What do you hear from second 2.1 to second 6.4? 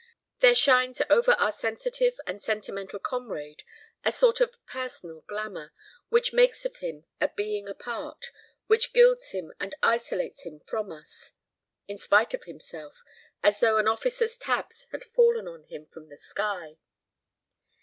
and sentimental comrade a sort of personal glamour, which